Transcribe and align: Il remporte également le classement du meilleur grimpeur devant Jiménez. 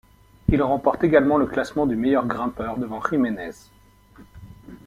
Il 0.49 0.63
remporte 0.63 1.03
également 1.03 1.37
le 1.37 1.45
classement 1.45 1.85
du 1.85 1.95
meilleur 1.95 2.25
grimpeur 2.25 2.77
devant 2.79 3.03
Jiménez. 3.07 3.51